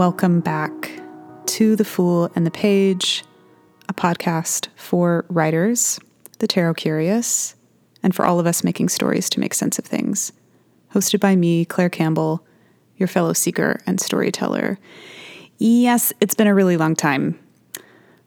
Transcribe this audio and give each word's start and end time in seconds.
Welcome 0.00 0.40
back 0.40 0.90
to 1.44 1.76
The 1.76 1.84
Fool 1.84 2.30
and 2.34 2.46
the 2.46 2.50
Page, 2.50 3.22
a 3.86 3.92
podcast 3.92 4.68
for 4.74 5.26
writers, 5.28 6.00
the 6.38 6.46
tarot 6.46 6.72
curious, 6.72 7.54
and 8.02 8.14
for 8.14 8.24
all 8.24 8.40
of 8.40 8.46
us 8.46 8.64
making 8.64 8.88
stories 8.88 9.28
to 9.28 9.40
make 9.40 9.52
sense 9.52 9.78
of 9.78 9.84
things. 9.84 10.32
Hosted 10.94 11.20
by 11.20 11.36
me, 11.36 11.66
Claire 11.66 11.90
Campbell, 11.90 12.42
your 12.96 13.08
fellow 13.08 13.34
seeker 13.34 13.78
and 13.86 14.00
storyteller. 14.00 14.78
Yes, 15.58 16.14
it's 16.18 16.34
been 16.34 16.46
a 16.46 16.54
really 16.54 16.78
long 16.78 16.96
time, 16.96 17.38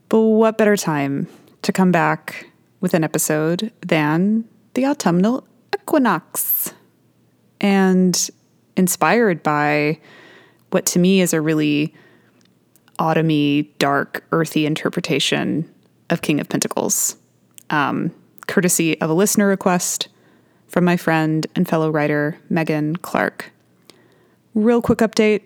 but 0.09 0.19
what 0.19 0.59
better 0.59 0.77
time 0.77 1.27
to 1.63 1.71
come 1.71 1.91
back 1.91 2.51
with 2.81 2.93
an 2.93 3.03
episode 3.03 3.71
than 3.81 4.47
the 4.75 4.85
autumnal 4.85 5.47
equinox? 5.73 6.71
And 7.59 8.29
inspired 8.77 9.41
by 9.41 9.99
what 10.73 10.85
to 10.87 10.99
me 10.99 11.21
is 11.21 11.33
a 11.33 11.41
really 11.41 11.93
autumny, 12.99 13.67
dark, 13.79 14.23
earthy 14.31 14.65
interpretation 14.65 15.69
of 16.09 16.21
King 16.21 16.39
of 16.39 16.49
Pentacles, 16.49 17.17
um, 17.69 18.11
courtesy 18.47 18.99
of 19.01 19.09
a 19.09 19.13
listener 19.13 19.47
request 19.47 20.07
from 20.67 20.85
my 20.85 20.97
friend 20.97 21.47
and 21.55 21.67
fellow 21.67 21.89
writer 21.89 22.37
Megan 22.49 22.95
Clark. 22.97 23.51
Real 24.55 24.81
quick 24.81 24.99
update. 24.99 25.41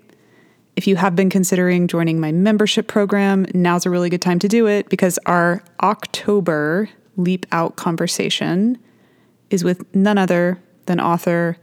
If 0.75 0.85
you 0.85 0.95
have 0.95 1.15
been 1.15 1.29
considering 1.29 1.87
joining 1.87 2.19
my 2.19 2.31
membership 2.31 2.87
program, 2.87 3.47
now's 3.53 3.85
a 3.85 3.89
really 3.89 4.09
good 4.09 4.21
time 4.21 4.37
to 4.39 4.47
do 4.47 4.67
it 4.67 4.89
because 4.89 5.17
our 5.25 5.63
October 5.81 6.89
Leap 7.15 7.47
Out 7.51 7.77
conversation 7.77 8.77
is 9.49 9.63
with 9.63 9.83
none 9.95 10.19
other 10.19 10.61
than 10.85 10.99
author 10.99 11.57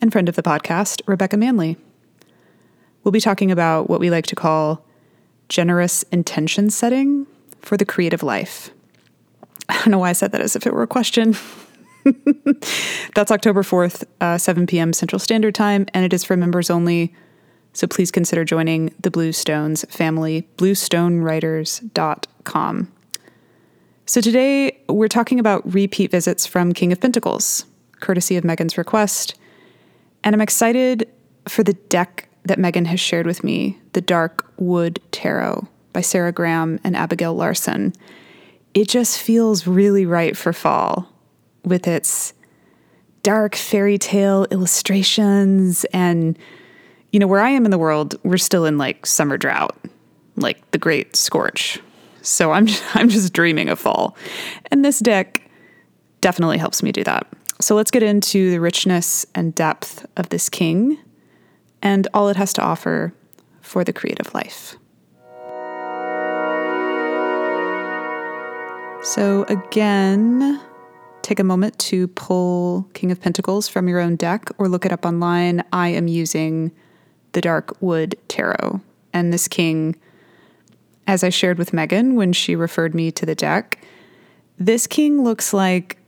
and 0.00 0.10
friend 0.10 0.28
of 0.28 0.34
the 0.34 0.42
podcast, 0.42 1.02
Rebekah 1.06 1.36
Manley. 1.36 1.76
We'll 3.04 3.12
be 3.12 3.20
talking 3.20 3.50
about 3.50 3.88
what 3.88 4.00
we 4.00 4.10
like 4.10 4.26
to 4.26 4.36
call 4.36 4.84
generous 5.48 6.02
intention 6.04 6.70
setting 6.70 7.26
for 7.60 7.76
the 7.76 7.84
creative 7.84 8.22
life. 8.22 8.70
I 9.68 9.76
don't 9.78 9.88
know 9.88 9.98
why 9.98 10.10
I 10.10 10.14
said 10.14 10.32
that 10.32 10.40
as 10.40 10.56
if 10.56 10.66
it 10.66 10.72
were 10.72 10.82
a 10.82 10.86
question. 10.86 11.36
That's 13.14 13.30
October 13.30 13.62
4th, 13.62 14.04
uh, 14.20 14.38
7 14.38 14.66
p.m. 14.66 14.92
Central 14.92 15.18
Standard 15.18 15.54
Time, 15.54 15.86
and 15.94 16.04
it 16.04 16.12
is 16.12 16.24
for 16.24 16.36
members 16.36 16.68
only. 16.70 17.14
So 17.72 17.86
please 17.86 18.10
consider 18.10 18.44
joining 18.44 18.92
the 19.00 19.10
Bluestones 19.10 19.88
family, 19.90 20.48
bluestonewriters.com. 20.56 22.92
So 24.06 24.22
today 24.22 24.78
we're 24.88 25.08
talking 25.08 25.38
about 25.38 25.70
repeat 25.72 26.10
visits 26.10 26.44
from 26.46 26.72
King 26.72 26.90
of 26.92 27.00
Pentacles, 27.00 27.66
courtesy 28.00 28.36
of 28.36 28.44
Megan's 28.44 28.78
request. 28.78 29.34
And 30.24 30.34
I'm 30.34 30.40
excited 30.40 31.08
for 31.46 31.62
the 31.62 31.74
deck 31.74 32.27
that 32.48 32.58
Megan 32.58 32.84
has 32.86 33.00
shared 33.00 33.26
with 33.26 33.44
me, 33.44 33.78
The 33.92 34.00
Dark 34.00 34.50
Wood 34.56 35.00
Tarot 35.12 35.66
by 35.92 36.00
Sarah 36.00 36.32
Graham 36.32 36.78
and 36.84 36.96
Abigail 36.96 37.34
Larson. 37.34 37.94
It 38.74 38.88
just 38.88 39.18
feels 39.18 39.66
really 39.66 40.04
right 40.04 40.36
for 40.36 40.52
fall 40.52 41.10
with 41.64 41.86
its 41.86 42.34
dark 43.22 43.54
fairy 43.54 43.98
tale 43.98 44.46
illustrations 44.50 45.84
and 45.86 46.38
you 47.10 47.18
know 47.18 47.26
where 47.26 47.40
I 47.40 47.50
am 47.50 47.64
in 47.64 47.70
the 47.70 47.78
world 47.78 48.14
we're 48.22 48.38
still 48.38 48.64
in 48.64 48.78
like 48.78 49.04
summer 49.06 49.36
drought 49.36 49.76
like 50.36 50.70
the 50.70 50.78
great 50.78 51.16
scorch. 51.16 51.80
So 52.22 52.52
I'm 52.52 52.66
just, 52.66 52.84
I'm 52.96 53.08
just 53.08 53.32
dreaming 53.32 53.68
of 53.68 53.78
fall. 53.78 54.16
And 54.70 54.84
this 54.84 55.00
deck 55.00 55.42
definitely 56.20 56.58
helps 56.58 56.82
me 56.82 56.92
do 56.92 57.04
that. 57.04 57.26
So 57.60 57.74
let's 57.74 57.90
get 57.90 58.02
into 58.02 58.50
the 58.50 58.60
richness 58.60 59.26
and 59.34 59.54
depth 59.54 60.06
of 60.16 60.28
this 60.28 60.48
king 60.48 60.98
and 61.82 62.08
all 62.14 62.28
it 62.28 62.36
has 62.36 62.52
to 62.54 62.62
offer 62.62 63.12
for 63.60 63.84
the 63.84 63.92
creative 63.92 64.32
life. 64.34 64.76
So, 69.02 69.44
again, 69.44 70.60
take 71.22 71.38
a 71.38 71.44
moment 71.44 71.78
to 71.78 72.08
pull 72.08 72.88
King 72.94 73.10
of 73.10 73.20
Pentacles 73.20 73.68
from 73.68 73.88
your 73.88 74.00
own 74.00 74.16
deck 74.16 74.50
or 74.58 74.68
look 74.68 74.84
it 74.84 74.92
up 74.92 75.06
online. 75.06 75.62
I 75.72 75.88
am 75.88 76.08
using 76.08 76.72
the 77.32 77.40
Dark 77.40 77.80
Wood 77.80 78.16
Tarot. 78.28 78.80
And 79.12 79.32
this 79.32 79.48
king, 79.48 79.96
as 81.06 81.22
I 81.22 81.28
shared 81.28 81.58
with 81.58 81.72
Megan 81.72 82.16
when 82.16 82.32
she 82.32 82.56
referred 82.56 82.94
me 82.94 83.10
to 83.12 83.24
the 83.24 83.34
deck, 83.34 83.78
this 84.58 84.86
king 84.86 85.22
looks 85.22 85.52
like 85.52 85.98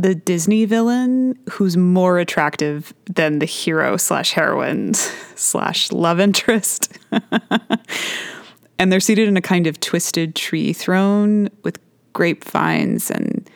the 0.00 0.14
Disney 0.14 0.64
villain 0.64 1.38
who's 1.50 1.76
more 1.76 2.18
attractive 2.18 2.94
than 3.06 3.38
the 3.38 3.46
hero 3.46 3.96
slash 3.96 4.32
heroine 4.32 4.94
slash 5.34 5.92
love 5.92 6.18
interest. 6.18 6.98
and 8.78 8.90
they're 8.90 9.00
seated 9.00 9.28
in 9.28 9.36
a 9.36 9.42
kind 9.42 9.66
of 9.66 9.78
twisted 9.80 10.34
tree 10.34 10.72
throne 10.72 11.50
with 11.64 11.78
grapevines 12.14 13.10
and 13.10 13.48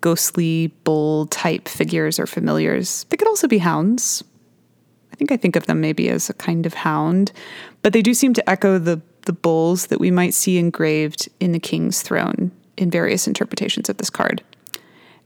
ghostly 0.00 0.68
bull 0.82 1.26
type 1.26 1.68
figures 1.68 2.18
or 2.18 2.26
familiars. 2.26 3.04
They 3.04 3.16
could 3.16 3.28
also 3.28 3.46
be 3.46 3.58
hounds. 3.58 4.24
I 5.12 5.16
think 5.16 5.30
I 5.30 5.36
think 5.36 5.54
of 5.54 5.66
them 5.66 5.80
maybe 5.80 6.08
as 6.08 6.28
a 6.28 6.34
kind 6.34 6.66
of 6.66 6.74
hound, 6.74 7.30
but 7.82 7.92
they 7.92 8.02
do 8.02 8.14
seem 8.14 8.34
to 8.34 8.50
echo 8.50 8.78
the 8.78 9.00
the 9.22 9.32
bulls 9.32 9.86
that 9.86 10.00
we 10.00 10.10
might 10.10 10.34
see 10.34 10.58
engraved 10.58 11.30
in 11.40 11.52
the 11.52 11.58
king's 11.58 12.02
throne 12.02 12.50
in 12.76 12.90
various 12.90 13.26
interpretations 13.26 13.88
of 13.88 13.96
this 13.96 14.10
card. 14.10 14.42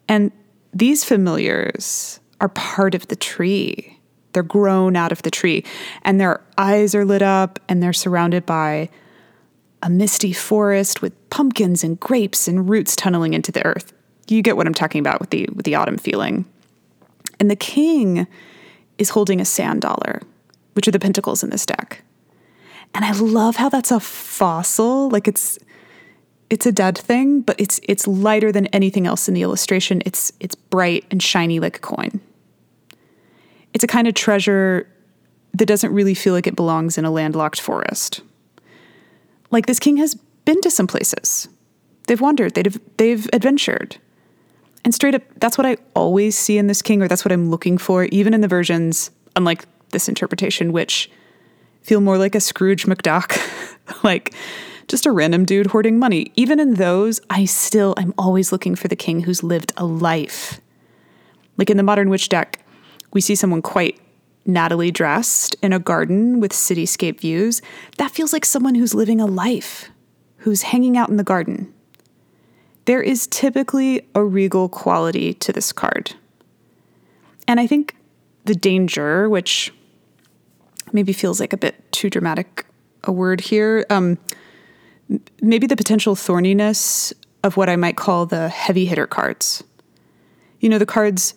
And 0.08 0.30
these 0.72 1.04
familiars 1.04 2.20
are 2.40 2.48
part 2.48 2.94
of 2.94 3.08
the 3.08 3.16
tree. 3.16 3.98
They're 4.32 4.42
grown 4.42 4.94
out 4.94 5.12
of 5.12 5.22
the 5.22 5.30
tree, 5.30 5.64
and 6.02 6.20
their 6.20 6.42
eyes 6.56 6.94
are 6.94 7.04
lit 7.04 7.22
up, 7.22 7.58
and 7.68 7.82
they're 7.82 7.92
surrounded 7.92 8.46
by 8.46 8.90
a 9.82 9.88
misty 9.88 10.32
forest 10.32 11.02
with 11.02 11.30
pumpkins 11.30 11.82
and 11.82 11.98
grapes 11.98 12.48
and 12.48 12.68
roots 12.68 12.96
tunneling 12.96 13.34
into 13.34 13.52
the 13.52 13.64
earth. 13.64 13.92
You 14.28 14.42
get 14.42 14.56
what 14.56 14.66
I'm 14.66 14.74
talking 14.74 15.00
about 15.00 15.20
with 15.20 15.30
the 15.30 15.48
with 15.54 15.64
the 15.64 15.74
autumn 15.74 15.98
feeling. 15.98 16.44
And 17.40 17.50
the 17.50 17.56
king 17.56 18.26
is 18.98 19.10
holding 19.10 19.40
a 19.40 19.44
sand 19.44 19.80
dollar, 19.80 20.20
which 20.74 20.88
are 20.88 20.92
the 20.92 20.98
pentacles 20.98 21.42
in 21.42 21.50
this 21.50 21.64
deck. 21.64 22.02
And 22.94 23.04
I 23.04 23.12
love 23.12 23.56
how 23.56 23.68
that's 23.68 23.90
a 23.90 24.00
fossil, 24.00 25.08
like 25.10 25.28
it's 25.28 25.58
it's 26.50 26.66
a 26.66 26.72
dead 26.72 26.96
thing, 26.96 27.40
but 27.42 27.60
it's 27.60 27.80
it's 27.84 28.06
lighter 28.06 28.50
than 28.52 28.66
anything 28.68 29.06
else 29.06 29.28
in 29.28 29.34
the 29.34 29.42
illustration. 29.42 30.02
It's 30.06 30.32
it's 30.40 30.54
bright 30.54 31.04
and 31.10 31.22
shiny 31.22 31.60
like 31.60 31.76
a 31.76 31.80
coin. 31.80 32.20
It's 33.74 33.84
a 33.84 33.88
kind 33.88 34.08
of 34.08 34.14
treasure 34.14 34.88
that 35.54 35.66
doesn't 35.66 35.92
really 35.92 36.14
feel 36.14 36.32
like 36.32 36.46
it 36.46 36.56
belongs 36.56 36.96
in 36.96 37.04
a 37.04 37.10
landlocked 37.10 37.60
forest. 37.60 38.20
Like 39.50 39.66
this 39.66 39.78
king 39.78 39.96
has 39.98 40.14
been 40.44 40.60
to 40.62 40.70
some 40.70 40.86
places. 40.86 41.48
They've 42.06 42.20
wandered, 42.20 42.54
they've 42.54 42.80
they've 42.96 43.28
adventured. 43.32 43.98
And 44.84 44.94
straight 44.94 45.14
up, 45.14 45.22
that's 45.36 45.58
what 45.58 45.66
I 45.66 45.76
always 45.94 46.38
see 46.38 46.56
in 46.56 46.66
this 46.66 46.80
king, 46.80 47.02
or 47.02 47.08
that's 47.08 47.24
what 47.24 47.32
I'm 47.32 47.50
looking 47.50 47.76
for, 47.76 48.04
even 48.04 48.32
in 48.32 48.40
the 48.40 48.48
versions, 48.48 49.10
unlike 49.36 49.66
this 49.90 50.08
interpretation, 50.08 50.72
which 50.72 51.10
feel 51.82 52.00
more 52.00 52.16
like 52.16 52.34
a 52.34 52.40
Scrooge 52.40 52.86
McDuck. 52.86 53.38
like 54.04 54.34
just 54.88 55.06
a 55.06 55.12
random 55.12 55.44
dude 55.44 55.68
hoarding 55.68 55.98
money. 55.98 56.32
Even 56.34 56.58
in 56.58 56.74
those, 56.74 57.20
I 57.30 57.44
still, 57.44 57.94
I'm 57.96 58.14
always 58.18 58.50
looking 58.50 58.74
for 58.74 58.88
the 58.88 58.96
king 58.96 59.20
who's 59.20 59.42
lived 59.42 59.72
a 59.76 59.84
life. 59.84 60.60
Like 61.56 61.70
in 61.70 61.76
the 61.76 61.82
Modern 61.82 62.08
Witch 62.08 62.28
deck, 62.28 62.64
we 63.12 63.20
see 63.20 63.34
someone 63.34 63.62
quite 63.62 64.00
nattily 64.46 64.90
dressed 64.90 65.54
in 65.62 65.72
a 65.72 65.78
garden 65.78 66.40
with 66.40 66.52
cityscape 66.52 67.20
views. 67.20 67.60
That 67.98 68.10
feels 68.10 68.32
like 68.32 68.44
someone 68.44 68.74
who's 68.74 68.94
living 68.94 69.20
a 69.20 69.26
life, 69.26 69.90
who's 70.38 70.62
hanging 70.62 70.96
out 70.96 71.10
in 71.10 71.18
the 71.18 71.24
garden. 71.24 71.72
There 72.86 73.02
is 73.02 73.26
typically 73.26 74.08
a 74.14 74.24
regal 74.24 74.70
quality 74.70 75.34
to 75.34 75.52
this 75.52 75.72
card. 75.72 76.14
And 77.46 77.60
I 77.60 77.66
think 77.66 77.94
the 78.46 78.54
danger, 78.54 79.28
which 79.28 79.72
maybe 80.92 81.12
feels 81.12 81.38
like 81.38 81.52
a 81.52 81.58
bit 81.58 81.92
too 81.92 82.08
dramatic 82.08 82.64
a 83.04 83.12
word 83.12 83.42
here, 83.42 83.84
um, 83.90 84.18
maybe 85.40 85.66
the 85.66 85.76
potential 85.76 86.14
thorniness 86.14 87.12
of 87.42 87.56
what 87.56 87.68
I 87.68 87.76
might 87.76 87.96
call 87.96 88.26
the 88.26 88.48
heavy 88.48 88.84
hitter 88.84 89.06
cards. 89.06 89.62
You 90.60 90.68
know, 90.68 90.78
the 90.78 90.86
cards 90.86 91.34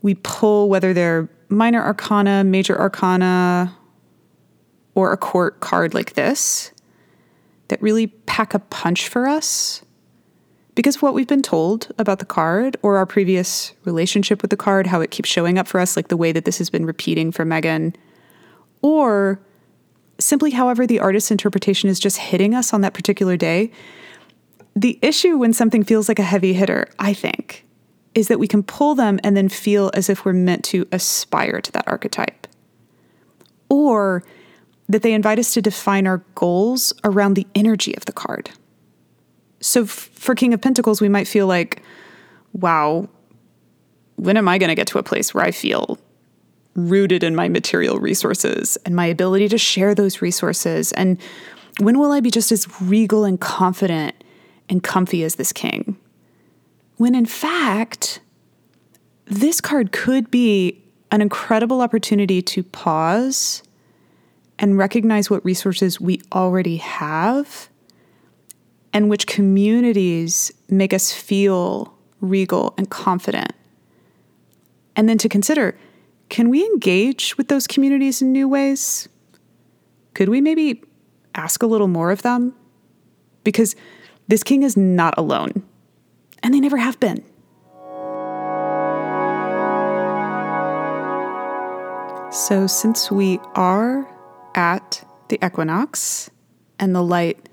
we 0.00 0.14
pull, 0.16 0.68
whether 0.68 0.92
they're 0.92 1.28
minor 1.48 1.82
arcana, 1.82 2.44
major 2.44 2.78
arcana, 2.78 3.76
or 4.94 5.12
a 5.12 5.16
court 5.16 5.60
card 5.60 5.94
like 5.94 6.14
this, 6.14 6.72
that 7.68 7.80
really 7.80 8.08
pack 8.08 8.54
a 8.54 8.58
punch 8.58 9.08
for 9.08 9.26
us. 9.26 9.82
Because 10.74 11.02
what 11.02 11.12
we've 11.12 11.28
been 11.28 11.42
told 11.42 11.92
about 11.98 12.18
the 12.18 12.24
card 12.24 12.78
or 12.82 12.96
our 12.96 13.06
previous 13.06 13.74
relationship 13.84 14.40
with 14.40 14.50
the 14.50 14.56
card, 14.56 14.86
how 14.86 15.02
it 15.02 15.10
keeps 15.10 15.28
showing 15.28 15.58
up 15.58 15.68
for 15.68 15.78
us, 15.78 15.96
like 15.96 16.08
the 16.08 16.16
way 16.16 16.32
that 16.32 16.46
this 16.46 16.58
has 16.58 16.70
been 16.70 16.86
repeating 16.86 17.30
for 17.30 17.44
Megan, 17.44 17.94
or 18.80 19.40
simply, 20.22 20.52
however, 20.52 20.86
the 20.86 21.00
artist's 21.00 21.30
interpretation 21.30 21.88
is 21.88 22.00
just 22.00 22.18
hitting 22.18 22.54
us 22.54 22.72
on 22.72 22.80
that 22.82 22.94
particular 22.94 23.36
day. 23.36 23.70
The 24.74 24.98
issue 25.02 25.36
when 25.36 25.52
something 25.52 25.84
feels 25.84 26.08
like 26.08 26.18
a 26.18 26.24
heavy 26.24 26.52
hitter, 26.52 26.88
I 26.98 27.12
think, 27.12 27.66
is 28.14 28.28
that 28.28 28.38
we 28.38 28.48
can 28.48 28.62
pull 28.62 28.94
them 28.94 29.18
and 29.24 29.36
then 29.36 29.48
feel 29.48 29.90
as 29.94 30.08
if 30.08 30.24
we're 30.24 30.32
meant 30.32 30.64
to 30.66 30.86
aspire 30.92 31.60
to 31.60 31.72
that 31.72 31.86
archetype. 31.86 32.46
Or 33.68 34.22
that 34.88 35.02
they 35.02 35.14
invite 35.14 35.38
us 35.38 35.54
to 35.54 35.62
define 35.62 36.06
our 36.06 36.18
goals 36.34 36.92
around 37.04 37.34
the 37.34 37.46
energy 37.54 37.94
of 37.96 38.04
the 38.04 38.12
card. 38.12 38.50
So 39.60 39.82
f- 39.82 39.88
for 39.88 40.34
King 40.34 40.52
of 40.52 40.60
Pentacles, 40.60 41.00
we 41.00 41.08
might 41.08 41.28
feel 41.28 41.46
like, 41.46 41.82
wow, 42.52 43.08
when 44.16 44.36
am 44.36 44.48
I 44.48 44.58
going 44.58 44.68
to 44.68 44.74
get 44.74 44.86
to 44.88 44.98
a 44.98 45.02
place 45.02 45.32
where 45.32 45.44
I 45.44 45.50
feel 45.50 45.98
rooted 46.74 47.22
in 47.22 47.34
my 47.34 47.48
material 47.48 47.98
resources 47.98 48.76
and 48.84 48.96
my 48.96 49.06
ability 49.06 49.48
to 49.48 49.58
share 49.58 49.94
those 49.94 50.22
resources? 50.22 50.92
And 50.92 51.18
when 51.78 51.98
will 51.98 52.12
I 52.12 52.20
be 52.20 52.30
just 52.30 52.52
as 52.52 52.66
regal 52.80 53.24
and 53.24 53.40
confident 53.40 54.14
and 54.68 54.82
comfy 54.82 55.24
as 55.24 55.36
this 55.36 55.52
king? 55.52 55.96
When 56.96 57.14
in 57.14 57.26
fact, 57.26 58.20
this 59.26 59.60
card 59.60 59.92
could 59.92 60.30
be 60.30 60.82
an 61.10 61.20
incredible 61.20 61.80
opportunity 61.80 62.40
to 62.42 62.62
pause 62.62 63.62
and 64.58 64.78
recognize 64.78 65.28
what 65.28 65.44
resources 65.44 66.00
we 66.00 66.20
already 66.32 66.76
have 66.76 67.68
and 68.92 69.08
which 69.08 69.26
communities 69.26 70.52
make 70.68 70.92
us 70.92 71.12
feel 71.12 71.94
regal 72.20 72.74
and 72.76 72.88
confident. 72.88 73.52
And 74.94 75.08
then 75.08 75.18
to 75.18 75.28
consider 75.28 75.76
can 76.32 76.48
we 76.48 76.64
engage 76.64 77.36
with 77.36 77.48
those 77.48 77.66
communities 77.66 78.22
in 78.22 78.32
new 78.32 78.48
ways? 78.48 79.06
Could 80.14 80.30
we 80.30 80.40
maybe 80.40 80.82
ask 81.34 81.62
a 81.62 81.66
little 81.66 81.88
more 81.88 82.10
of 82.10 82.22
them? 82.22 82.54
Because 83.44 83.76
this 84.28 84.42
king 84.42 84.62
is 84.62 84.74
not 84.74 85.12
alone, 85.18 85.62
and 86.42 86.54
they 86.54 86.60
never 86.60 86.78
have 86.78 86.98
been. 86.98 87.22
So, 92.32 92.66
since 92.66 93.10
we 93.10 93.38
are 93.54 94.08
at 94.54 95.06
the 95.28 95.38
equinox 95.44 96.30
and 96.78 96.94
the 96.94 97.02
light 97.02 97.46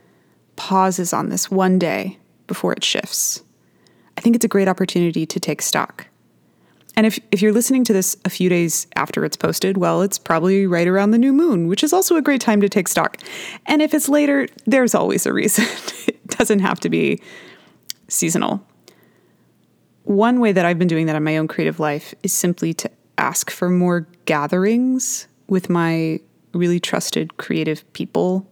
pauses 0.56 1.12
on 1.12 1.28
this 1.28 1.52
one 1.52 1.80
day 1.80 2.18
before 2.48 2.72
it 2.72 2.86
shifts, 2.86 3.44
I 4.18 4.22
think 4.22 4.38
it's 4.38 4.46
a 4.46 4.48
great 4.50 4.70
opportunity 4.70 5.26
to 5.26 5.38
take 5.38 5.62
stock. 5.62 6.08
And 6.96 7.06
if, 7.06 7.20
if 7.32 7.42
you're 7.42 7.54
listening 7.54 7.84
to 7.86 7.94
this 7.94 8.18
a 8.26 8.30
few 8.30 8.50
days 8.50 8.88
after 8.96 9.24
it's 9.24 9.38
posted, 9.38 9.78
well, 9.78 10.02
it's 10.02 10.18
probably 10.18 10.68
right 10.68 10.88
around 10.88 11.12
the 11.12 11.18
new 11.18 11.32
moon, 11.32 11.68
which 11.68 11.84
is 11.84 11.94
also 11.94 12.16
a 12.16 12.22
great 12.22 12.42
time 12.42 12.62
to 12.62 12.70
take 12.70 12.88
stock. 12.88 13.18
And 13.68 13.82
if 13.82 13.94
it's 13.94 14.10
later, 14.10 14.48
there's 14.66 14.96
always 14.96 15.26
a 15.26 15.34
reason. 15.34 15.66
it 16.08 16.28
doesn't 16.28 16.60
have 16.60 16.80
to 16.82 16.90
be 16.90 17.22
seasonal. 18.08 18.66
One 20.04 20.40
way 20.40 20.52
that 20.52 20.66
I've 20.66 20.80
been 20.80 20.88
doing 20.88 21.06
that 21.06 21.16
in 21.16 21.24
my 21.24 21.38
own 21.38 21.48
creative 21.48 21.80
life 21.80 22.14
is 22.24 22.34
simply 22.34 22.74
to 22.76 22.90
ask 23.18 23.52
for 23.52 23.70
more 23.70 24.08
gatherings 24.26 25.28
with 25.48 25.70
my 25.70 26.20
really 26.54 26.80
trusted 26.80 27.38
creative 27.38 27.92
people, 27.94 28.48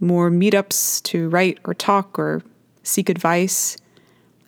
more 0.00 0.30
meetups 0.30 1.02
to 1.04 1.28
write 1.30 1.58
or 1.64 1.74
talk 1.74 2.18
or 2.18 2.42
seek 2.82 3.08
advice. 3.08 3.76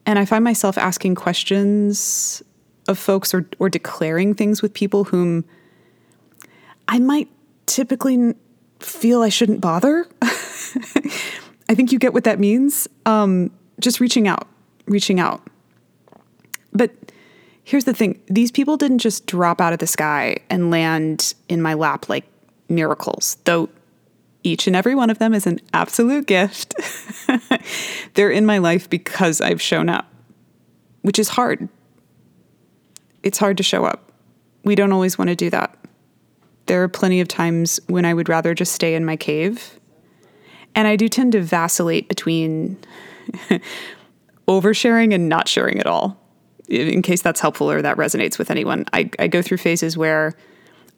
And 0.05 0.19
I 0.19 0.25
find 0.25 0.45
myself 0.45 0.77
asking 0.77 1.15
questions 1.15 2.43
of 2.89 2.99
folks 2.99 3.33
or, 3.33 3.47
or 3.59 3.69
declaring 3.69 4.35
things 4.35 4.63
with 4.63 4.75
people 4.75 5.05
whom 5.05 5.45
I 6.89 6.99
might 6.99 7.29
typically 7.67 8.35
feel 8.81 9.23
I 9.23 9.29
shouldn't 9.29 9.61
bother. 9.61 10.07
I 10.23 11.75
think 11.75 11.93
you 11.93 11.99
get 11.99 12.13
what 12.13 12.25
that 12.25 12.39
means. 12.39 12.87
Um, 13.07 13.51
just 13.81 14.01
reaching 14.01 14.29
out, 14.29 14.47
reaching 14.87 15.19
out. 15.19 15.43
But 16.73 16.91
here's 17.65 17.85
the 17.85 17.95
thing 17.95 18.21
these 18.27 18.51
people 18.51 18.77
didn't 18.77 18.99
just 18.99 19.27
drop 19.27 19.61
out 19.61 19.73
of 19.73 19.79
the 19.79 19.87
sky 19.87 20.37
and 20.51 20.71
land 20.71 21.35
in 21.49 21.63
my 21.63 21.75
lap 21.75 22.09
like 22.09 22.25
miracles, 22.69 23.37
though 23.45 23.69
each 24.43 24.67
and 24.67 24.77
every 24.77 24.95
one 24.95 25.09
of 25.09 25.19
them 25.19 25.33
is 25.33 25.47
an 25.47 25.59
absolute 25.73 26.27
gift. 26.27 26.75
They're 28.15 28.31
in 28.31 28.45
my 28.45 28.59
life 28.59 28.91
because 28.91 29.41
I've 29.41 29.63
shown 29.63 29.89
up, 29.89 30.07
which 31.01 31.19
is 31.19 31.31
hard. 31.31 31.69
It's 33.25 33.38
hard 33.38 33.56
to 33.56 33.62
show 33.62 33.85
up. 33.85 34.12
We 34.62 34.75
don't 34.75 34.93
always 34.93 35.19
want 35.19 35.29
to 35.29 35.37
do 35.37 35.50
that. 35.50 35.76
There 36.67 36.82
are 36.82 36.88
plenty 36.88 37.21
of 37.21 37.29
times 37.29 37.81
when 37.88 38.05
I 38.05 38.15
would 38.15 38.29
rather 38.29 38.55
just 38.55 38.73
stay 38.73 38.94
in 38.94 39.05
my 39.05 39.17
cave. 39.17 39.79
And 40.75 40.88
I 40.88 40.97
do 40.97 41.09
tend 41.09 41.32
to 41.32 41.41
vacillate 41.41 42.09
between 42.09 42.79
oversharing 44.49 45.12
and 45.15 45.29
not 45.29 45.49
sharing 45.49 45.79
at 45.81 45.87
all 45.87 46.25
in 46.69 47.03
case 47.03 47.23
that's 47.23 47.41
helpful 47.41 47.71
or 47.71 47.82
that 47.82 47.97
resonates 47.97 48.38
with 48.38 48.50
anyone, 48.50 48.85
I, 48.93 49.11
I 49.19 49.29
go 49.29 49.43
through 49.43 49.59
phases 49.59 49.97
where 49.97 50.35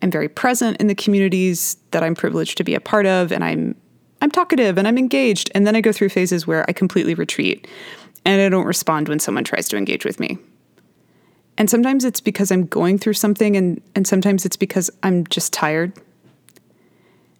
I'm 0.03 0.11
very 0.11 0.29
present 0.29 0.77
in 0.79 0.87
the 0.87 0.95
communities 0.95 1.77
that 1.91 2.03
I'm 2.03 2.15
privileged 2.15 2.57
to 2.59 2.65
be 2.65 2.75
a 2.75 2.81
part 2.81 3.07
of, 3.07 3.33
and 3.33 3.43
I'm 3.43 3.75
I'm 4.23 4.31
talkative 4.31 4.79
and 4.79 4.89
I'm 4.89 4.97
engaged. 4.97 5.51
And 5.55 5.67
then 5.67 5.77
I 5.77 5.83
go 5.83 5.93
through 5.93 6.09
phases 6.09 6.47
where 6.47 6.65
I 6.69 6.73
completely 6.73 7.13
retreat 7.15 7.69
and 8.25 8.41
I 8.41 8.49
don't 8.49 8.65
respond 8.65 9.09
when 9.09 9.19
someone 9.19 9.45
tries 9.45 9.69
to 9.69 9.77
engage 9.77 10.07
with 10.07 10.19
me. 10.19 10.39
And 11.59 11.71
sometimes 11.71 12.05
it's 12.05 12.21
because 12.21 12.51
I'm 12.51 12.67
going 12.67 12.99
through 12.99 13.15
something, 13.15 13.57
and, 13.57 13.81
and 13.95 14.07
sometimes 14.07 14.45
it's 14.45 14.57
because 14.57 14.91
I'm 15.03 15.27
just 15.27 15.53
tired. 15.53 15.93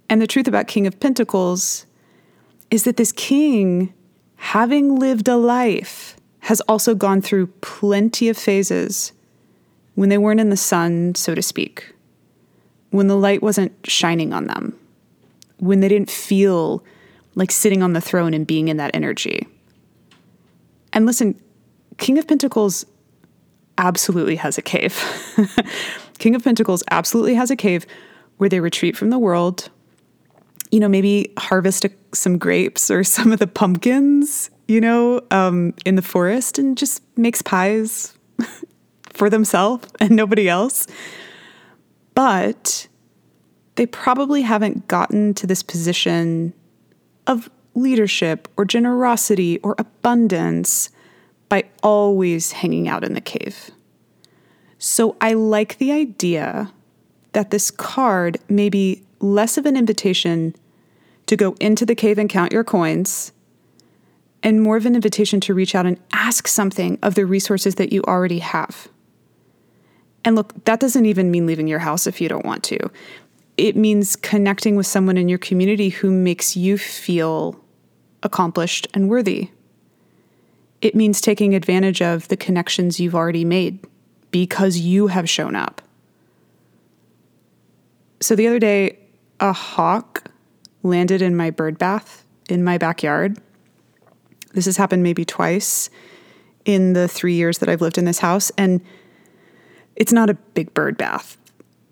And 0.09 0.23
the 0.23 0.27
truth 0.27 0.49
about 0.49 0.69
King 0.69 0.87
of 0.87 0.99
Pentacles 1.01 1.87
is 2.71 2.85
that 2.85 2.97
this 2.97 3.13
king, 3.13 3.93
having 4.37 4.99
lived 4.99 5.29
a 5.29 5.37
life, 5.37 6.17
has 6.41 6.61
also 6.63 6.95
gone 6.95 7.21
through 7.21 7.49
plenty 7.61 8.29
of 8.29 8.39
phases 8.39 9.13
when 9.97 10.09
they 10.09 10.19
weren't 10.19 10.41
in 10.41 10.51
the 10.51 10.57
sun, 10.57 11.15
so 11.15 11.35
to 11.35 11.43
speak, 11.43 11.93
when 12.91 13.09
the 13.09 13.17
light 13.17 13.43
wasn't 13.43 13.73
shining 13.85 14.33
on 14.33 14.47
them, 14.47 14.79
when 15.59 15.81
they 15.81 15.89
didn't 15.89 16.11
feel 16.11 16.85
like 17.35 17.51
sitting 17.51 17.83
on 17.83 17.93
the 17.93 18.01
throne 18.01 18.33
and 18.33 18.47
being 18.47 18.69
in 18.69 18.77
that 18.77 18.91
energy. 18.95 19.47
And 20.93 21.05
listen, 21.05 21.41
King 21.99 22.19
of 22.19 22.27
Pentacles 22.27 22.87
absolutely 23.79 24.37
has 24.37 24.59
a 24.59 24.63
cave. 24.63 25.03
King 26.19 26.35
of 26.35 26.45
Pentacles 26.45 26.83
absolutely 26.91 27.35
has 27.35 27.51
a 27.51 27.57
cave 27.57 27.87
where 28.39 28.49
they 28.49 28.61
retreat 28.61 28.97
from 28.97 29.11
the 29.11 29.19
world. 29.19 29.71
You 30.71 30.81
know, 30.81 30.89
maybe 30.89 31.33
harvest 31.39 31.85
a, 31.85 31.91
some 32.13 32.39
grapes 32.39 32.91
or 32.91 33.05
some 33.05 33.33
of 33.33 33.39
the 33.39 33.47
pumpkins 33.47 34.51
you 34.69 34.81
know, 34.81 35.21
um, 35.31 35.75
in 35.85 35.95
the 35.95 36.03
forest 36.03 36.59
and 36.59 36.77
just 36.77 37.03
makes 37.17 37.43
pies 37.43 38.17
for 39.13 39.31
themselves 39.31 39.89
and 40.01 40.11
nobody 40.11 40.49
else. 40.49 40.87
But 42.15 42.89
they 43.77 43.87
probably 43.87 44.43
haven't 44.43 44.89
gotten 44.89 45.35
to 45.35 45.47
this 45.47 45.63
position 45.63 46.53
of 47.27 47.51
leadership 47.75 48.49
or 48.57 48.65
generosity 48.65 49.59
or 49.59 49.75
abundance 49.79 50.91
by 51.49 51.65
always 51.83 52.53
hanging 52.53 52.89
out 52.89 53.05
in 53.05 53.15
the 53.15 53.21
cave. 53.21 53.71
So 54.79 55.17
I 55.21 55.33
like 55.35 55.79
the 55.79 55.93
idea 55.93 56.73
that 57.33 57.51
this 57.51 57.71
card 57.71 58.39
may 58.49 58.69
be 58.69 59.03
less 59.21 59.57
of 59.57 59.67
an 59.67 59.77
invitation 59.77 60.55
to 61.27 61.37
go 61.37 61.57
into 61.61 61.85
the 61.85 61.95
cave 61.95 62.19
and 62.19 62.29
count 62.29 62.53
your 62.53 62.65
coins 62.65 63.33
and 64.43 64.63
more 64.63 64.77
of 64.77 64.87
an 64.87 64.95
invitation 64.95 65.41
to 65.41 65.55
reach 65.55 65.75
out 65.75 65.87
and 65.87 66.01
ask 66.13 66.47
something 66.47 66.99
of 67.03 67.15
the 67.15 67.27
resources 67.27 67.77
that 67.77 67.93
you 67.93 68.03
already 68.03 68.39
have. 68.39 68.89
And 70.25 70.37
look, 70.37 70.65
that 70.65 70.81
doesn't 70.81 71.07
even 71.07 71.31
mean 71.31 71.47
leaving 71.47 71.69
your 71.69 71.79
house 71.79 72.07
if 72.07 72.21
you 72.21 72.29
don't 72.29 72.45
want 72.45 72.63
to. 72.65 72.79
It 73.57 73.77
means 73.77 74.17
connecting 74.17 74.77
with 74.77 74.87
someone 74.87 75.17
in 75.17 75.29
your 75.29 75.39
community 75.39 75.89
who 75.89 76.11
makes 76.11 76.57
you 76.57 76.79
feel 76.79 77.61
accomplished 78.23 78.87
and 78.93 79.09
worthy. 79.09 79.51
It 80.87 80.95
means 80.95 81.21
taking 81.21 81.55
advantage 81.55 82.01
of 82.01 82.29
the 82.29 82.37
connections 82.37 83.01
you've 83.01 83.15
already 83.15 83.45
made 83.45 83.85
because 84.31 84.79
you 84.79 85.09
have 85.09 85.29
shown 85.29 85.57
up. 85.57 85.83
So 88.21 88.37
the 88.37 88.47
other 88.47 88.59
day, 88.59 88.99
a 89.41 89.53
hawk 89.53 90.31
landed 90.83 91.23
in 91.23 91.37
my 91.37 91.51
bird 91.51 91.79
bath 91.79 92.25
in 92.49 92.63
my 92.63 92.79
backyard 92.79 93.41
this 94.57 94.65
has 94.65 94.79
happened 94.79 95.03
maybe 95.03 95.25
twice 95.25 95.91
in 96.65 96.95
the 96.95 97.07
three 97.07 97.35
years 97.35 97.59
that 97.59 97.69
I've 97.69 97.83
lived 97.83 97.99
in 97.99 98.07
this 98.07 98.21
house, 98.21 98.51
and 98.57 98.81
it's 99.95 100.13
not 100.13 100.31
a 100.31 100.35
big 100.35 100.73
bird 100.73 100.97
bath. 100.97 101.37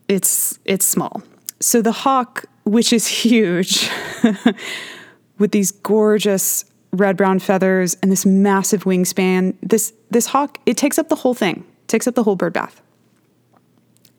It's 0.08 0.58
it's 0.64 0.86
small. 0.86 1.22
So 1.60 1.82
the 1.82 1.92
hawk, 1.92 2.46
which 2.64 2.90
is 2.90 3.06
huge, 3.22 3.90
with 5.38 5.52
these 5.52 5.70
gorgeous 5.70 6.64
red 6.94 7.16
brown 7.16 7.38
feathers 7.38 7.96
and 8.02 8.10
this 8.10 8.24
massive 8.24 8.84
wingspan, 8.84 9.54
this 9.62 9.92
this 10.10 10.26
hawk 10.26 10.58
it 10.66 10.76
takes 10.76 10.98
up 10.98 11.08
the 11.08 11.16
whole 11.16 11.34
thing, 11.34 11.64
takes 11.88 12.06
up 12.06 12.14
the 12.14 12.22
whole 12.22 12.36
bird 12.36 12.52
bath. 12.52 12.80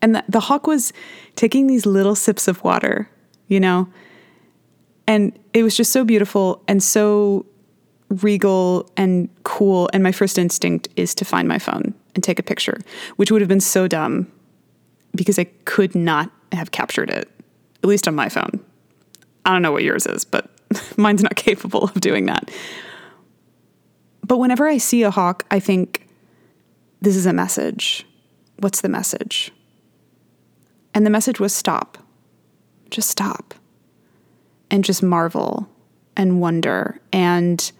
And 0.01 0.15
the, 0.15 0.23
the 0.29 0.39
hawk 0.39 0.67
was 0.67 0.93
taking 1.35 1.67
these 1.67 1.85
little 1.85 2.15
sips 2.15 2.47
of 2.47 2.63
water, 2.63 3.09
you 3.47 3.59
know, 3.59 3.87
and 5.07 5.37
it 5.53 5.63
was 5.63 5.75
just 5.75 5.91
so 5.91 6.03
beautiful 6.03 6.61
and 6.67 6.83
so 6.83 7.45
regal 8.09 8.89
and 8.97 9.29
cool. 9.43 9.89
And 9.93 10.03
my 10.03 10.11
first 10.11 10.37
instinct 10.37 10.87
is 10.95 11.15
to 11.15 11.25
find 11.25 11.47
my 11.47 11.57
phone 11.59 11.93
and 12.13 12.23
take 12.23 12.39
a 12.39 12.43
picture, 12.43 12.79
which 13.15 13.31
would 13.31 13.41
have 13.41 13.47
been 13.47 13.59
so 13.59 13.87
dumb 13.87 14.31
because 15.15 15.39
I 15.39 15.45
could 15.65 15.95
not 15.95 16.31
have 16.51 16.71
captured 16.71 17.09
it. 17.09 17.29
at 17.83 17.89
least 17.89 18.07
on 18.07 18.15
my 18.15 18.29
phone. 18.29 18.59
I 19.45 19.53
don't 19.53 19.61
know 19.61 19.71
what 19.71 19.83
yours 19.83 20.05
is, 20.07 20.25
but 20.25 20.49
mine's 20.97 21.23
not 21.23 21.35
capable 21.35 21.83
of 21.83 21.99
doing 22.01 22.25
that. 22.25 22.49
But 24.25 24.37
whenever 24.37 24.67
I 24.67 24.77
see 24.77 25.03
a 25.03 25.11
hawk, 25.11 25.45
I 25.51 25.59
think, 25.59 26.07
this 27.01 27.15
is 27.15 27.25
a 27.25 27.33
message. 27.33 28.05
What's 28.59 28.81
the 28.81 28.89
message? 28.89 29.51
And 30.93 31.05
the 31.05 31.11
message 31.11 31.39
was 31.39 31.53
stop. 31.53 31.97
Just 32.89 33.09
stop. 33.09 33.53
And 34.71 34.83
just 34.83 35.03
marvel 35.03 35.69
and 36.17 36.41
wonder 36.41 36.99
and 37.11 37.71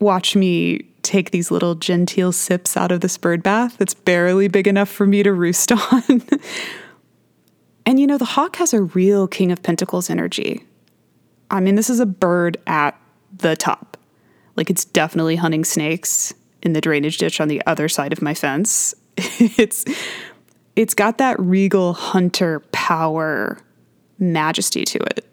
watch 0.00 0.36
me 0.36 0.80
take 1.02 1.30
these 1.30 1.50
little 1.50 1.74
genteel 1.74 2.32
sips 2.32 2.76
out 2.76 2.90
of 2.90 3.00
this 3.00 3.16
bird 3.16 3.42
bath 3.42 3.76
that's 3.78 3.94
barely 3.94 4.48
big 4.48 4.66
enough 4.66 4.88
for 4.88 5.06
me 5.06 5.22
to 5.22 5.32
roost 5.32 5.70
on. 5.92 6.22
and 7.86 8.00
you 8.00 8.06
know, 8.06 8.18
the 8.18 8.24
hawk 8.24 8.56
has 8.56 8.74
a 8.74 8.82
real 8.82 9.28
King 9.28 9.52
of 9.52 9.62
Pentacles 9.62 10.10
energy. 10.10 10.64
I 11.50 11.60
mean, 11.60 11.74
this 11.74 11.90
is 11.90 12.00
a 12.00 12.06
bird 12.06 12.56
at 12.66 12.98
the 13.36 13.56
top. 13.56 13.96
Like, 14.56 14.70
it's 14.70 14.84
definitely 14.84 15.36
hunting 15.36 15.64
snakes 15.64 16.32
in 16.62 16.72
the 16.72 16.80
drainage 16.80 17.18
ditch 17.18 17.40
on 17.40 17.48
the 17.48 17.62
other 17.66 17.88
side 17.88 18.12
of 18.12 18.22
my 18.22 18.34
fence. 18.34 18.94
it's 19.16 19.84
it's 20.76 20.94
got 20.94 21.18
that 21.18 21.38
regal 21.38 21.92
hunter 21.92 22.60
power 22.72 23.58
majesty 24.18 24.84
to 24.84 24.98
it. 24.98 25.24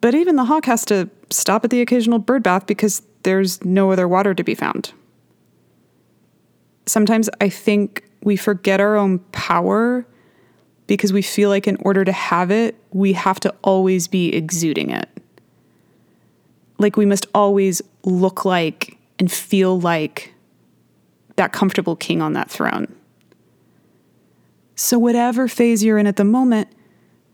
But 0.00 0.14
even 0.14 0.36
the 0.36 0.44
hawk 0.44 0.66
has 0.66 0.84
to 0.86 1.08
stop 1.30 1.64
at 1.64 1.70
the 1.70 1.80
occasional 1.80 2.18
bird 2.18 2.42
bath 2.42 2.66
because 2.66 3.02
there's 3.22 3.64
no 3.64 3.90
other 3.90 4.06
water 4.06 4.34
to 4.34 4.44
be 4.44 4.54
found. 4.54 4.92
Sometimes 6.86 7.28
I 7.40 7.48
think 7.48 8.04
we 8.22 8.36
forget 8.36 8.80
our 8.80 8.96
own 8.96 9.18
power 9.32 10.06
because 10.86 11.12
we 11.12 11.22
feel 11.22 11.48
like 11.48 11.66
in 11.66 11.76
order 11.80 12.04
to 12.04 12.12
have 12.12 12.50
it, 12.50 12.76
we 12.92 13.12
have 13.14 13.40
to 13.40 13.54
always 13.62 14.08
be 14.08 14.34
exuding 14.34 14.90
it. 14.90 15.08
Like 16.78 16.96
we 16.96 17.06
must 17.06 17.26
always 17.34 17.82
look 18.04 18.44
like 18.44 18.98
and 19.18 19.30
feel 19.30 19.80
like 19.80 20.32
that 21.36 21.52
comfortable 21.52 21.96
king 21.96 22.22
on 22.22 22.34
that 22.34 22.50
throne. 22.50 22.94
So, 24.74 24.98
whatever 24.98 25.48
phase 25.48 25.82
you're 25.82 25.96
in 25.96 26.06
at 26.06 26.16
the 26.16 26.24
moment, 26.24 26.68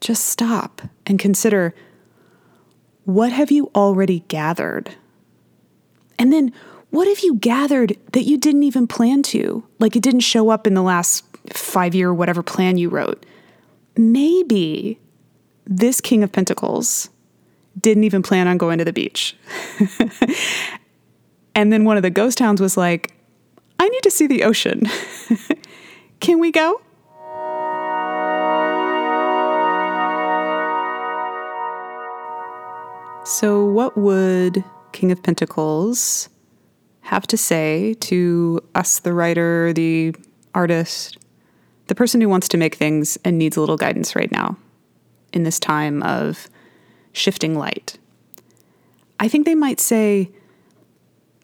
just 0.01 0.27
stop 0.27 0.83
and 1.07 1.19
consider 1.19 1.75
what 3.05 3.33
have 3.33 3.51
you 3.51 3.71
already 3.75 4.21
gathered? 4.29 4.95
And 6.19 6.33
then 6.33 6.53
what 6.91 7.09
have 7.09 7.21
you 7.21 7.35
gathered 7.35 7.97
that 8.13 8.23
you 8.23 8.39
didn't 8.39 8.63
even 8.63 8.87
plan 8.87 9.23
to? 9.25 9.65
Like 9.81 9.97
it 9.97 10.03
didn't 10.03 10.21
show 10.21 10.51
up 10.51 10.67
in 10.67 10.75
the 10.75 10.83
last 10.83 11.25
five 11.51 11.95
year 11.95 12.15
whatever 12.15 12.43
plan 12.43 12.79
you 12.79 12.89
wrote. 12.89 13.27
Maybe 13.97 14.99
this 15.67 16.01
King 16.01 16.23
of 16.23 16.33
Pentacles 16.33 17.11
didn't 17.81 18.05
even 18.05 18.23
plan 18.23 18.49
on 18.49 18.59
going 18.59 18.79
to 18.79 18.85
the 18.85 18.93
beach. 18.93 19.37
and 21.55 21.73
then 21.73 21.85
one 21.85 21.97
of 21.97 22.03
the 22.03 22.11
ghost 22.11 22.39
towns 22.39 22.61
was 22.61 22.77
like, 22.77 23.15
I 23.79 23.89
need 23.89 24.03
to 24.03 24.11
see 24.11 24.27
the 24.27 24.45
ocean. 24.45 24.89
Can 26.21 26.39
we 26.39 26.53
go? 26.53 26.81
So, 33.25 33.65
what 33.65 33.97
would 33.97 34.65
King 34.93 35.13
of 35.13 35.23
Pentacles 35.23 36.29
have 37.03 37.27
to 37.29 37.37
say 37.37 37.95
to 38.01 38.61
us, 38.75 38.99
the 38.99 39.13
writer, 39.13 39.73
the 39.73 40.15
artist, 40.55 41.19
the 41.87 41.95
person 41.95 42.21
who 42.21 42.29
wants 42.29 42.49
to 42.49 42.57
make 42.57 42.75
things 42.75 43.19
and 43.25 43.39
needs 43.39 43.57
a 43.57 43.61
little 43.61 43.77
guidance 43.77 44.15
right 44.15 44.31
now 44.31 44.57
in 45.33 45.43
this 45.43 45.59
time 45.59 46.03
of 46.03 46.49
shifting 47.13 47.57
light? 47.57 47.99
I 49.21 49.29
think 49.29 49.47
they 49.47 49.55
might 49.55 49.81
say, 49.81 50.31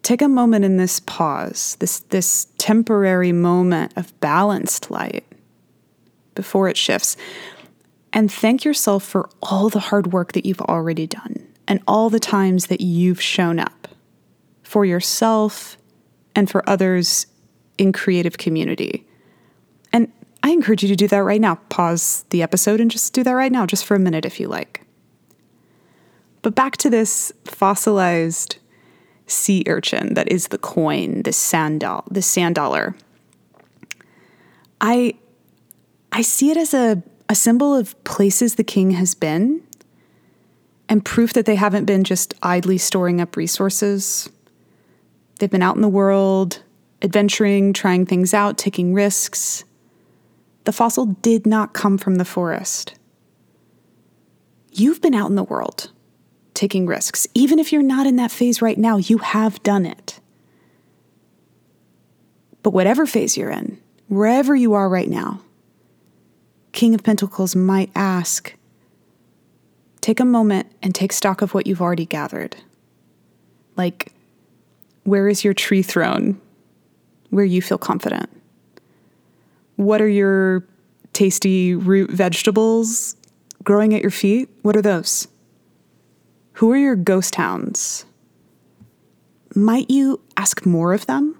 take 0.01 0.21
a 0.21 0.27
moment 0.27 0.65
in 0.65 0.77
this 0.77 0.99
pause, 1.01 1.77
this, 1.79 1.99
this 2.09 2.47
temporary 2.57 3.31
moment 3.31 3.93
of 3.95 4.17
balanced 4.19 4.91
light 4.91 5.25
before 6.35 6.67
it 6.67 6.77
shifts, 6.77 7.15
and 8.11 8.31
thank 8.31 8.65
yourself 8.65 9.03
for 9.03 9.29
all 9.41 9.69
the 9.69 9.79
hard 9.79 10.11
work 10.11 10.31
that 10.33 10.45
you've 10.45 10.61
already 10.61 11.05
done 11.05 11.47
and 11.67 11.81
all 11.87 12.09
the 12.09 12.19
times 12.19 12.67
that 12.67 12.81
you've 12.81 13.21
shown 13.21 13.59
up 13.59 13.87
for 14.63 14.85
yourself 14.85 15.77
and 16.35 16.49
for 16.49 16.67
others 16.67 17.27
in 17.77 17.93
creative 17.93 18.37
community. 18.37 19.05
Encourage 20.59 20.83
you 20.83 20.89
to 20.89 20.95
do 20.97 21.07
that 21.07 21.19
right 21.19 21.39
now. 21.39 21.55
Pause 21.69 22.25
the 22.31 22.43
episode 22.43 22.81
and 22.81 22.91
just 22.91 23.13
do 23.13 23.23
that 23.23 23.31
right 23.31 23.49
now, 23.49 23.65
just 23.65 23.85
for 23.85 23.95
a 23.95 23.99
minute 23.99 24.25
if 24.25 24.41
you 24.41 24.49
like. 24.49 24.81
But 26.41 26.53
back 26.53 26.75
to 26.79 26.89
this 26.89 27.31
fossilized 27.45 28.57
sea 29.25 29.63
urchin 29.67 30.15
that 30.15 30.29
is 30.29 30.49
the 30.49 30.57
coin, 30.57 31.21
this 31.21 31.37
sand 31.37 31.79
doll, 31.79 32.03
this 32.11 32.27
sand 32.27 32.55
dollar. 32.55 32.93
I 34.81 35.13
I 36.11 36.23
see 36.23 36.51
it 36.51 36.57
as 36.57 36.73
a, 36.73 37.01
a 37.29 37.35
symbol 37.35 37.73
of 37.73 38.03
places 38.03 38.55
the 38.55 38.65
king 38.65 38.91
has 38.91 39.15
been 39.15 39.63
and 40.89 41.05
proof 41.05 41.31
that 41.31 41.45
they 41.45 41.55
haven't 41.55 41.85
been 41.85 42.03
just 42.03 42.33
idly 42.43 42.77
storing 42.77 43.21
up 43.21 43.37
resources. 43.37 44.29
They've 45.39 45.49
been 45.49 45.63
out 45.63 45.77
in 45.77 45.81
the 45.81 45.87
world, 45.87 46.63
adventuring, 47.01 47.71
trying 47.71 48.05
things 48.05 48.33
out, 48.33 48.57
taking 48.57 48.93
risks. 48.93 49.63
The 50.69 50.73
fossil 50.73 51.07
did 51.07 51.47
not 51.47 51.73
come 51.73 51.97
from 51.97 52.17
the 52.17 52.23
forest. 52.23 52.93
You've 54.71 55.01
been 55.01 55.15
out 55.15 55.27
in 55.31 55.35
the 55.35 55.43
world, 55.43 55.89
taking 56.53 56.85
risks. 56.85 57.25
Even 57.33 57.57
if 57.57 57.73
you're 57.73 57.81
not 57.81 58.05
in 58.05 58.17
that 58.17 58.29
phase 58.29 58.61
right 58.61 58.77
now, 58.77 58.97
you 58.97 59.17
have 59.17 59.63
done 59.63 59.87
it. 59.87 60.19
But 62.61 62.69
whatever 62.69 63.07
phase 63.07 63.35
you're 63.35 63.49
in, 63.49 63.79
wherever 64.09 64.55
you 64.55 64.75
are 64.75 64.87
right 64.87 65.09
now, 65.09 65.41
King 66.71 66.93
of 66.93 67.01
Pentacles 67.01 67.55
might 67.55 67.89
ask 67.95 68.53
take 70.01 70.19
a 70.19 70.23
moment 70.23 70.71
and 70.83 70.93
take 70.93 71.11
stock 71.11 71.41
of 71.41 71.55
what 71.55 71.65
you've 71.65 71.81
already 71.81 72.05
gathered. 72.05 72.57
Like, 73.75 74.13
where 75.03 75.27
is 75.27 75.43
your 75.43 75.55
tree 75.55 75.81
throne 75.81 76.39
where 77.31 77.43
you 77.43 77.59
feel 77.59 77.79
confident? 77.79 78.38
What 79.79 80.01
are 80.01 80.07
your 80.09 80.67
tasty 81.13 81.73
root 81.73 82.11
vegetables 82.11 83.15
growing 83.63 83.93
at 83.93 84.01
your 84.01 84.11
feet? 84.11 84.49
What 84.61 84.75
are 84.75 84.81
those? 84.81 85.29
Who 86.53 86.69
are 86.73 86.77
your 86.77 86.97
ghost 86.97 87.35
hounds? 87.35 88.03
Might 89.55 89.89
you 89.89 90.19
ask 90.35 90.65
more 90.65 90.93
of 90.93 91.05
them? 91.05 91.37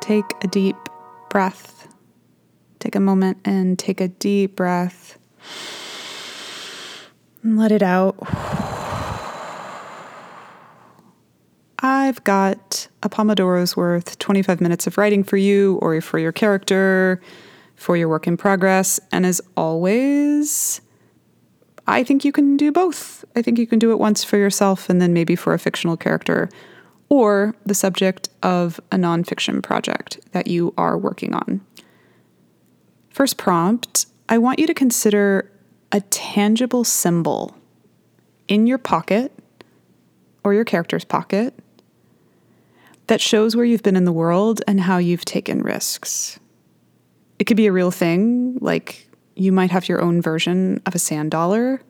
Take 0.00 0.24
a 0.42 0.48
deep 0.48 0.76
breath 1.28 1.82
Take 2.82 2.96
a 2.96 3.00
moment 3.00 3.38
and 3.44 3.78
take 3.78 4.00
a 4.00 4.08
deep 4.08 4.56
breath. 4.56 5.16
And 7.44 7.56
let 7.56 7.70
it 7.70 7.80
out. 7.80 8.16
I've 12.12 12.24
got 12.24 12.88
a 13.02 13.08
Pomodoro's 13.08 13.74
worth 13.74 14.18
25 14.18 14.60
minutes 14.60 14.86
of 14.86 14.98
writing 14.98 15.24
for 15.24 15.38
you 15.38 15.76
or 15.76 15.98
for 16.02 16.18
your 16.18 16.30
character, 16.30 17.22
for 17.74 17.96
your 17.96 18.06
work 18.06 18.26
in 18.26 18.36
progress. 18.36 19.00
And 19.12 19.24
as 19.24 19.40
always, 19.56 20.82
I 21.86 22.04
think 22.04 22.22
you 22.22 22.30
can 22.30 22.58
do 22.58 22.70
both. 22.70 23.24
I 23.34 23.40
think 23.40 23.58
you 23.58 23.66
can 23.66 23.78
do 23.78 23.92
it 23.92 23.98
once 23.98 24.22
for 24.22 24.36
yourself 24.36 24.90
and 24.90 25.00
then 25.00 25.14
maybe 25.14 25.34
for 25.34 25.54
a 25.54 25.58
fictional 25.58 25.96
character 25.96 26.50
or 27.08 27.54
the 27.64 27.74
subject 27.74 28.28
of 28.42 28.78
a 28.92 28.96
nonfiction 28.96 29.62
project 29.62 30.20
that 30.32 30.48
you 30.48 30.74
are 30.76 30.98
working 30.98 31.32
on. 31.34 31.62
First 33.08 33.38
prompt 33.38 34.04
I 34.28 34.36
want 34.36 34.58
you 34.58 34.66
to 34.66 34.74
consider 34.74 35.50
a 35.90 36.02
tangible 36.02 36.84
symbol 36.84 37.56
in 38.48 38.66
your 38.66 38.76
pocket 38.76 39.32
or 40.44 40.52
your 40.52 40.66
character's 40.66 41.06
pocket 41.06 41.58
that 43.06 43.20
shows 43.20 43.56
where 43.56 43.64
you've 43.64 43.82
been 43.82 43.96
in 43.96 44.04
the 44.04 44.12
world 44.12 44.62
and 44.66 44.80
how 44.80 44.98
you've 44.98 45.24
taken 45.24 45.62
risks. 45.62 46.38
It 47.38 47.44
could 47.44 47.56
be 47.56 47.66
a 47.66 47.72
real 47.72 47.90
thing, 47.90 48.58
like 48.60 49.08
you 49.34 49.52
might 49.52 49.70
have 49.70 49.88
your 49.88 50.00
own 50.00 50.22
version 50.22 50.80
of 50.86 50.94
a 50.94 50.98
sand 50.98 51.30
dollar. 51.30 51.82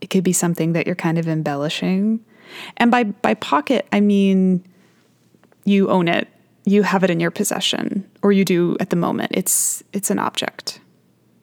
It 0.00 0.10
could 0.10 0.24
be 0.24 0.32
something 0.32 0.72
that 0.72 0.86
you're 0.86 0.96
kind 0.96 1.18
of 1.18 1.28
embellishing. 1.28 2.24
And 2.76 2.90
by, 2.90 3.04
by 3.04 3.34
pocket, 3.34 3.86
I 3.92 4.00
mean 4.00 4.64
you 5.64 5.88
own 5.88 6.08
it 6.08 6.28
you 6.64 6.82
have 6.82 7.04
it 7.04 7.10
in 7.10 7.20
your 7.20 7.30
possession 7.30 8.10
or 8.22 8.32
you 8.32 8.44
do 8.44 8.76
at 8.80 8.90
the 8.90 8.96
moment. 8.96 9.32
It's 9.34 9.82
it's 9.92 10.10
an 10.10 10.18
object. 10.18 10.80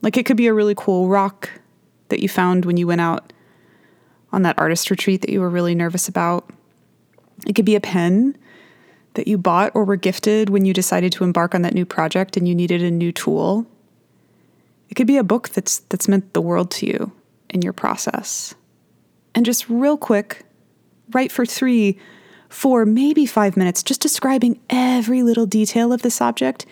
Like 0.02 0.18
it 0.18 0.26
could 0.26 0.38
be 0.38 0.48
a 0.48 0.54
really 0.54 0.74
cool 0.76 1.08
rock 1.08 1.50
that 2.10 2.20
you 2.20 2.28
found 2.28 2.66
when 2.66 2.78
you 2.78 2.88
went 2.88 3.02
out 3.02 3.32
on 4.32 4.42
that 4.42 4.58
artist 4.58 4.90
retreat 4.90 5.22
that 5.22 5.30
you 5.30 5.40
were 5.40 5.50
really 5.50 5.76
nervous 5.76 6.08
about. 6.08 6.50
It 7.48 7.54
could 7.54 7.66
be 7.66 7.76
a 7.76 7.82
pen 7.82 8.38
that 9.14 9.28
you 9.28 9.38
bought 9.38 9.72
or 9.76 9.84
were 9.84 9.96
gifted 9.96 10.50
when 10.50 10.66
you 10.66 10.74
decided 10.74 11.12
to 11.14 11.24
embark 11.24 11.54
on 11.54 11.62
that 11.64 11.74
new 11.74 11.86
project 11.86 12.38
and 12.38 12.48
you 12.48 12.56
needed 12.56 12.82
a 12.82 12.92
new 12.92 13.12
tool. 13.12 13.66
It 14.90 14.96
could 14.96 15.08
be 15.08 15.18
a 15.18 15.24
book 15.24 15.50
that's 15.50 15.80
that's 15.90 16.08
meant 16.08 16.34
the 16.34 16.42
world 16.42 16.72
to 16.72 16.86
you 16.86 17.12
in 17.50 17.62
your 17.62 17.74
process. 17.74 18.54
And 19.34 19.46
just 19.46 19.70
real 19.70 19.98
quick, 19.98 20.44
write 21.12 21.32
for 21.32 21.46
3, 21.46 21.98
4, 22.50 22.86
maybe 22.86 23.26
5 23.26 23.56
minutes 23.56 23.84
just 23.84 24.02
describing 24.02 24.60
every 24.70 25.24
little 25.24 25.46
detail 25.46 25.94
of 25.94 26.02
this 26.02 26.22
object 26.22 26.66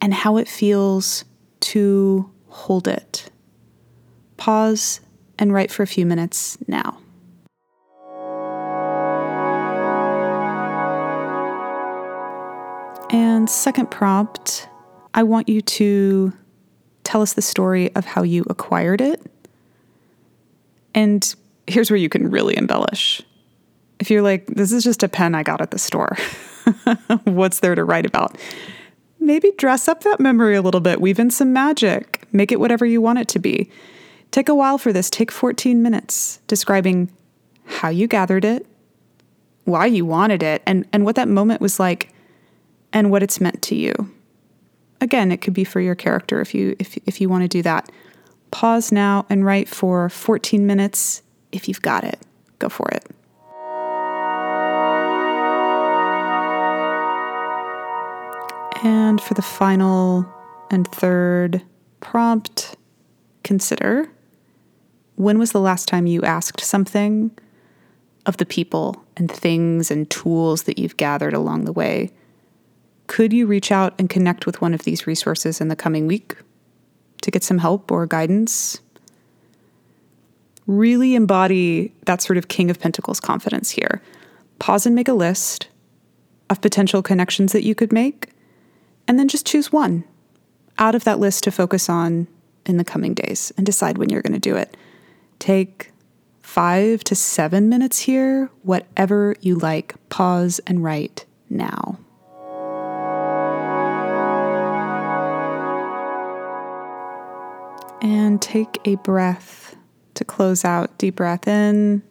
and 0.00 0.12
how 0.12 0.36
it 0.36 0.48
feels 0.48 1.24
to 1.60 2.30
hold 2.48 2.88
it. 2.88 3.30
Pause 4.36 5.00
and 5.38 5.52
write 5.52 5.70
for 5.70 5.82
a 5.82 5.86
few 5.88 6.06
minutes 6.06 6.58
now. 6.66 6.98
And 13.14 13.48
second 13.48 13.92
prompt, 13.92 14.68
I 15.14 15.22
want 15.22 15.48
you 15.48 15.60
to 15.60 16.32
tell 17.04 17.22
us 17.22 17.34
the 17.34 17.42
story 17.42 17.94
of 17.94 18.04
how 18.04 18.24
you 18.24 18.44
acquired 18.50 19.00
it. 19.00 19.22
And 20.96 21.32
here's 21.68 21.92
where 21.92 21.96
you 21.96 22.08
can 22.08 22.28
really 22.28 22.56
embellish. 22.56 23.22
If 24.00 24.10
you're 24.10 24.20
like, 24.20 24.46
this 24.48 24.72
is 24.72 24.82
just 24.82 25.04
a 25.04 25.08
pen 25.08 25.36
I 25.36 25.44
got 25.44 25.60
at 25.60 25.70
the 25.70 25.78
store, 25.78 26.16
what's 27.24 27.60
there 27.60 27.76
to 27.76 27.84
write 27.84 28.04
about? 28.04 28.36
Maybe 29.20 29.52
dress 29.58 29.86
up 29.86 30.02
that 30.02 30.18
memory 30.18 30.56
a 30.56 30.62
little 30.62 30.80
bit, 30.80 31.00
weave 31.00 31.20
in 31.20 31.30
some 31.30 31.52
magic, 31.52 32.26
make 32.32 32.50
it 32.50 32.58
whatever 32.58 32.84
you 32.84 33.00
want 33.00 33.20
it 33.20 33.28
to 33.28 33.38
be. 33.38 33.70
Take 34.32 34.48
a 34.48 34.56
while 34.56 34.76
for 34.76 34.92
this. 34.92 35.08
Take 35.08 35.30
14 35.30 35.80
minutes 35.80 36.40
describing 36.48 37.12
how 37.64 37.90
you 37.90 38.08
gathered 38.08 38.44
it, 38.44 38.66
why 39.66 39.86
you 39.86 40.04
wanted 40.04 40.42
it, 40.42 40.64
and, 40.66 40.84
and 40.92 41.04
what 41.04 41.14
that 41.14 41.28
moment 41.28 41.60
was 41.60 41.78
like, 41.78 42.10
and 42.94 43.10
what 43.10 43.22
it's 43.22 43.40
meant 43.40 43.60
to 43.60 43.74
you. 43.74 43.92
Again, 45.00 45.30
it 45.32 45.42
could 45.42 45.52
be 45.52 45.64
for 45.64 45.80
your 45.80 45.96
character 45.96 46.40
if 46.40 46.54
you 46.54 46.76
if, 46.78 46.96
if 47.06 47.20
you 47.20 47.28
want 47.28 47.42
to 47.42 47.48
do 47.48 47.60
that. 47.62 47.92
Pause 48.52 48.92
now 48.92 49.26
and 49.28 49.44
write 49.44 49.68
for 49.68 50.08
14 50.08 50.64
minutes 50.66 51.22
if 51.52 51.68
you've 51.68 51.82
got 51.82 52.04
it. 52.04 52.20
Go 52.60 52.68
for 52.68 52.88
it. 52.92 53.04
And 58.84 59.20
for 59.20 59.34
the 59.34 59.42
final 59.42 60.26
and 60.70 60.86
third 60.88 61.62
prompt, 62.00 62.76
consider 63.42 64.08
when 65.16 65.38
was 65.38 65.52
the 65.52 65.60
last 65.60 65.88
time 65.88 66.06
you 66.06 66.22
asked 66.22 66.60
something 66.60 67.30
of 68.26 68.36
the 68.36 68.46
people 68.46 69.04
and 69.16 69.30
things 69.30 69.90
and 69.90 70.08
tools 70.10 70.64
that 70.64 70.78
you've 70.78 70.96
gathered 70.96 71.34
along 71.34 71.64
the 71.64 71.72
way? 71.72 72.10
Could 73.06 73.32
you 73.32 73.46
reach 73.46 73.70
out 73.70 73.94
and 73.98 74.08
connect 74.08 74.46
with 74.46 74.60
one 74.60 74.74
of 74.74 74.82
these 74.82 75.06
resources 75.06 75.60
in 75.60 75.68
the 75.68 75.76
coming 75.76 76.06
week 76.06 76.36
to 77.22 77.30
get 77.30 77.44
some 77.44 77.58
help 77.58 77.92
or 77.92 78.06
guidance? 78.06 78.80
Really 80.66 81.14
embody 81.14 81.92
that 82.06 82.22
sort 82.22 82.38
of 82.38 82.48
King 82.48 82.70
of 82.70 82.80
Pentacles 82.80 83.20
confidence 83.20 83.70
here. 83.70 84.00
Pause 84.58 84.86
and 84.86 84.94
make 84.94 85.08
a 85.08 85.14
list 85.14 85.68
of 86.48 86.60
potential 86.60 87.02
connections 87.02 87.52
that 87.52 87.64
you 87.64 87.74
could 87.74 87.92
make, 87.92 88.30
and 89.06 89.18
then 89.18 89.28
just 89.28 89.46
choose 89.46 89.72
one 89.72 90.04
out 90.78 90.94
of 90.94 91.04
that 91.04 91.18
list 91.18 91.44
to 91.44 91.50
focus 91.50 91.88
on 91.88 92.26
in 92.66 92.78
the 92.78 92.84
coming 92.84 93.14
days 93.14 93.52
and 93.56 93.66
decide 93.66 93.98
when 93.98 94.08
you're 94.08 94.22
going 94.22 94.32
to 94.32 94.38
do 94.38 94.56
it. 94.56 94.76
Take 95.38 95.92
five 96.42 97.04
to 97.04 97.14
seven 97.14 97.68
minutes 97.68 98.00
here, 98.00 98.50
whatever 98.62 99.36
you 99.40 99.56
like. 99.56 99.94
Pause 100.08 100.60
and 100.66 100.82
write 100.82 101.26
now. 101.50 101.98
And 108.02 108.40
take 108.40 108.80
a 108.84 108.96
breath 108.96 109.76
to 110.14 110.24
close 110.24 110.64
out. 110.64 110.96
Deep 110.98 111.16
breath 111.16 111.48
in 111.48 112.02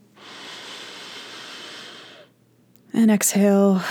and 2.94 3.12
exhale. 3.12 3.82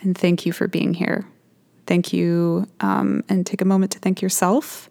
And 0.00 0.16
thank 0.16 0.46
you 0.46 0.52
for 0.52 0.68
being 0.68 0.94
here. 0.94 1.26
Thank 1.86 2.12
you. 2.12 2.66
Um, 2.80 3.24
and 3.28 3.44
take 3.46 3.60
a 3.60 3.64
moment 3.64 3.92
to 3.92 3.98
thank 3.98 4.22
yourself 4.22 4.88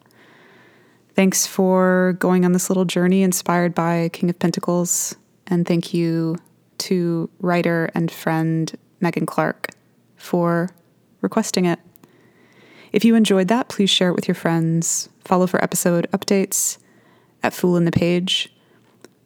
Thanks 1.17 1.47
for 1.47 2.15
going 2.19 2.45
on 2.45 2.51
this 2.51 2.69
little 2.69 2.85
journey 2.85 3.23
inspired 3.23 3.73
by 3.73 4.09
King 4.13 4.29
of 4.29 4.37
Pentacles. 4.37 5.15
And 5.47 5.67
thank 5.67 5.91
you 5.91 6.37
to 6.77 7.27
writer 7.39 7.89
and 7.95 8.11
friend 8.11 8.71
Megan 9.01 9.25
Clark 9.25 9.69
for 10.15 10.69
requesting 11.21 11.65
it. 11.65 11.79
If 12.91 13.03
you 13.05 13.15
enjoyed 13.15 13.47
that, 13.49 13.69
please 13.69 13.89
share 13.89 14.09
it 14.09 14.15
with 14.15 14.27
your 14.27 14.35
friends. 14.35 15.09
Follow 15.25 15.47
for 15.47 15.61
episode 15.63 16.07
updates 16.11 16.77
at 17.43 17.53
Fool 17.53 17.75
and 17.75 17.85
the 17.85 17.91
Page. 17.91 18.49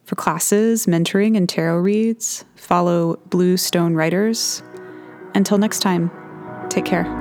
For 0.06 0.16
classes, 0.16 0.88
mentoring, 0.88 1.38
and 1.38 1.48
tarot 1.48 1.78
reads, 1.78 2.44
follow 2.56 3.18
Blue 3.28 3.56
Stone 3.56 3.94
Writers. 3.94 4.62
Until 5.36 5.58
next 5.58 5.80
time, 5.80 6.12
take 6.70 6.86
care. 6.86 7.21